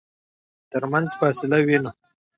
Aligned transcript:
ترمنځ 0.71 1.07
فاصله 1.19 1.57
وينو. 1.67 1.91